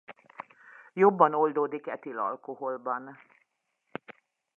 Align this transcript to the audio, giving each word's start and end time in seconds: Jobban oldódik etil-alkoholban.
Jobban 0.93 1.33
oldódik 1.33 1.87
etil-alkoholban. 1.87 3.17